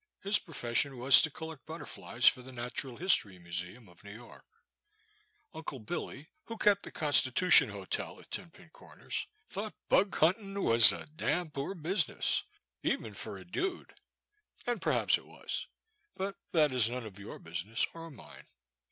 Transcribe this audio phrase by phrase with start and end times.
[0.23, 4.45] His profession was to collect butterflies for the Natural History Mu seum of New York.
[5.53, 10.15] Uncle Billy, *' who kept the Constitution Hotel at Ten Pin Comers, thought *' bug
[10.17, 12.41] huntin'" was a dampoor bizness,
[12.81, 13.93] even fur a dood,
[14.41, 15.67] '*— ^and perhaps it was—
[16.17, 18.45] but that is none of your business or mine.